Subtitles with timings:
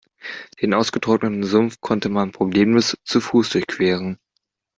[0.59, 4.17] Den ausgetrockneten Sumpf konnte man problemlos zu Fuß durchqueren.